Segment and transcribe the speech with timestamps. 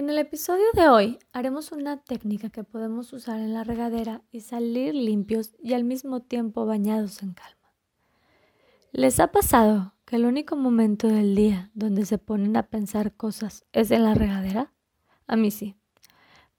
[0.00, 4.40] En el episodio de hoy haremos una técnica que podemos usar en la regadera y
[4.40, 7.74] salir limpios y al mismo tiempo bañados en calma.
[8.92, 13.66] ¿Les ha pasado que el único momento del día donde se ponen a pensar cosas
[13.72, 14.72] es en la regadera?
[15.26, 15.76] A mí sí.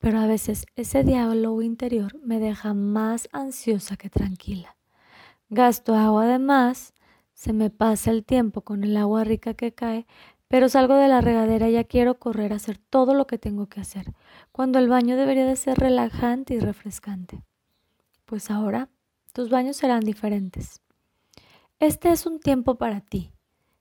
[0.00, 4.76] Pero a veces ese diálogo interior me deja más ansiosa que tranquila.
[5.48, 6.92] Gasto agua de más,
[7.34, 10.08] se me pasa el tiempo con el agua rica que cae,
[10.48, 13.66] pero salgo de la regadera y ya quiero correr a hacer todo lo que tengo
[13.66, 14.14] que hacer,
[14.50, 17.44] cuando el baño debería de ser relajante y refrescante.
[18.24, 18.88] Pues ahora
[19.32, 20.80] tus baños serán diferentes.
[21.78, 23.30] Este es un tiempo para ti,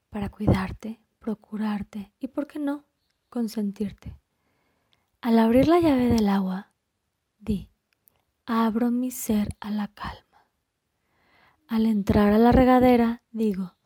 [0.09, 2.85] para cuidarte, procurarte y, ¿por qué no?,
[3.29, 4.15] consentirte.
[5.21, 6.71] Al abrir la llave del agua,
[7.39, 7.71] di,
[8.45, 10.47] abro mi ser a la calma.
[11.67, 13.76] Al entrar a la regadera, digo,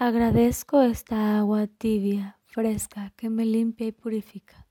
[0.00, 4.68] Agradezco esta agua tibia, fresca, que me limpia y purifica.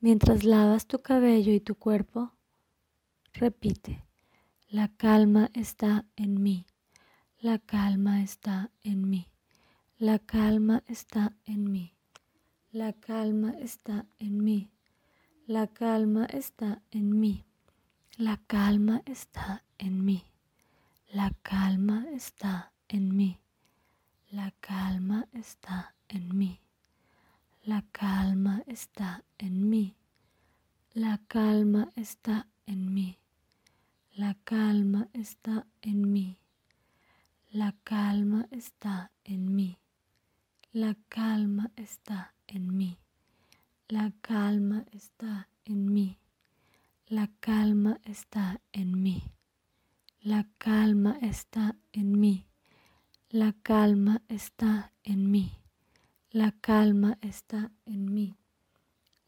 [0.00, 2.32] Mientras lavas tu cabello y tu cuerpo,
[3.32, 4.04] repite,
[4.68, 6.66] la calma está en mí,
[7.38, 9.28] la calma está en mí,
[9.98, 11.94] la calma está en mí,
[12.72, 14.68] la calma está en mí,
[15.46, 17.44] la calma está en mí,
[18.16, 20.24] la calma está en mí,
[21.06, 23.38] la calma está en mí.
[24.34, 26.60] La calma está en mí.
[27.62, 29.94] La calma está en mí.
[30.92, 33.16] La calma está en mí.
[34.16, 36.36] La calma está en mí.
[37.52, 39.78] La calma está en mí.
[40.72, 42.98] La calma está en mí.
[43.86, 46.18] La calma está en mí.
[47.06, 49.22] La calma está en mí.
[50.22, 52.48] La calma está en mí.
[53.34, 55.50] La calma está en mí.
[56.30, 58.36] La calma está en mí.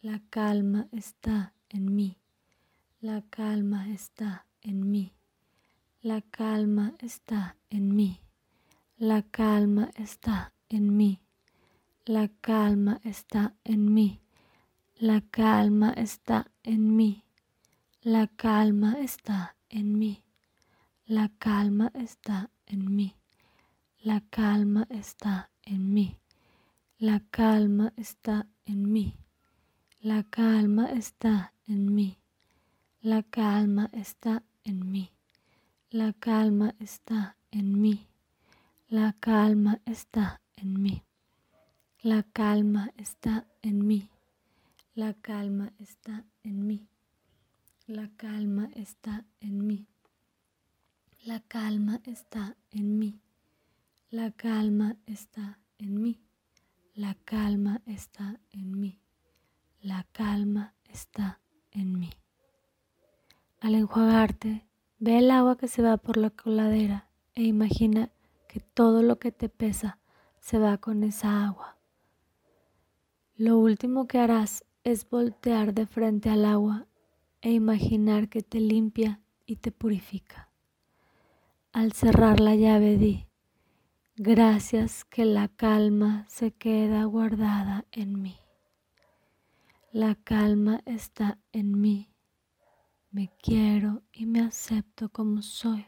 [0.00, 2.16] La calma está en mí.
[3.00, 5.12] La calma está en mí.
[6.02, 8.20] La calma está en mí.
[8.96, 11.20] La calma está en mí.
[12.04, 14.20] La calma está en mí.
[15.00, 17.24] La calma está en mí.
[18.02, 20.22] La calma está en mí.
[21.06, 23.16] La calma está en mí.
[24.00, 26.18] La calma está en mí.
[26.98, 29.14] La calma está en mí.
[30.00, 32.18] La calma está en mí.
[33.00, 35.10] La calma está en mí.
[35.90, 38.06] La calma está en mí.
[38.88, 41.02] La calma está en mí.
[42.06, 44.08] La calma está en mí.
[44.94, 46.86] La calma está en mí.
[47.86, 49.86] La calma está en mí.
[51.24, 53.20] La calma está en mí.
[54.16, 56.22] La calma está en mí.
[56.94, 58.98] La calma está en mí.
[59.82, 62.08] La calma está en mí.
[63.60, 64.66] Al enjuagarte,
[64.98, 68.10] ve el agua que se va por la coladera e imagina
[68.48, 69.98] que todo lo que te pesa
[70.40, 71.76] se va con esa agua.
[73.36, 76.86] Lo último que harás es voltear de frente al agua
[77.42, 80.48] e imaginar que te limpia y te purifica.
[81.70, 83.25] Al cerrar la llave di,
[84.18, 88.38] Gracias que la calma se queda guardada en mí.
[89.92, 92.08] La calma está en mí.
[93.10, 95.84] Me quiero y me acepto como soy.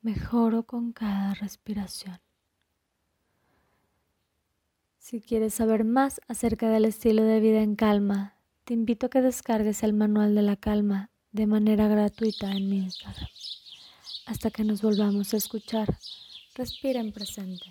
[0.00, 2.18] Mejoro con cada respiración.
[4.96, 9.20] Si quieres saber más acerca del estilo de vida en calma, te invito a que
[9.20, 13.28] descargues el manual de la calma de manera gratuita en mi Instagram.
[14.24, 15.98] Hasta que nos volvamos a escuchar.
[16.56, 17.66] Respira en presente.